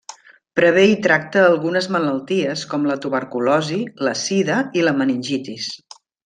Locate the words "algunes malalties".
1.49-2.63